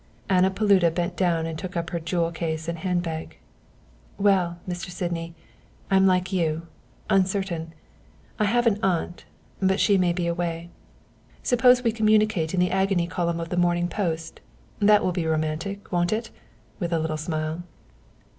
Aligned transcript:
Anna 0.27 0.49
Paluda 0.49 0.89
bent 0.89 1.15
down 1.15 1.45
and 1.45 1.59
took 1.59 1.77
up 1.77 1.91
her 1.91 1.99
jewel 1.99 2.31
case 2.31 2.67
and 2.67 2.79
handbag. 2.79 3.37
"Well, 4.17 4.57
Mr. 4.67 4.89
Sydney 4.89 5.35
I'm 5.91 6.07
like 6.07 6.33
you 6.33 6.65
uncertain. 7.07 7.75
I 8.39 8.45
have 8.45 8.65
an 8.65 8.79
aunt 8.81 9.25
but 9.61 9.79
she 9.79 9.99
may 9.99 10.11
be 10.11 10.25
away. 10.25 10.71
Suppose 11.43 11.83
we 11.83 11.91
communicate 11.91 12.55
in 12.55 12.59
the 12.59 12.71
agony 12.71 13.05
column 13.05 13.39
of 13.39 13.49
the 13.49 13.57
Morning 13.57 13.87
Post 13.87 14.41
that 14.79 15.03
will 15.03 15.11
be 15.11 15.27
romantic, 15.27 15.91
won't 15.91 16.11
it?" 16.11 16.31
with 16.79 16.91
a 16.91 16.97
little 16.97 17.15
smile. 17.15 17.61